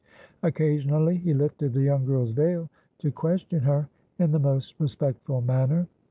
[0.41, 5.85] Occasionally he lifted the young girl's veil to question her in the most respectful manner.